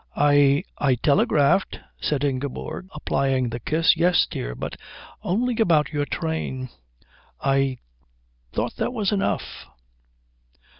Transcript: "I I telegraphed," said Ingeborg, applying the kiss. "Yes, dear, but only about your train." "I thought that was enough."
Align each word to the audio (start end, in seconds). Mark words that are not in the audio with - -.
"I 0.15 0.63
I 0.79 0.95
telegraphed," 0.95 1.79
said 1.99 2.23
Ingeborg, 2.23 2.87
applying 2.95 3.49
the 3.49 3.59
kiss. 3.59 3.95
"Yes, 3.95 4.25
dear, 4.27 4.55
but 4.55 4.75
only 5.21 5.55
about 5.59 5.93
your 5.93 6.07
train." 6.07 6.69
"I 7.39 7.77
thought 8.51 8.77
that 8.77 8.93
was 8.93 9.11
enough." 9.11 9.67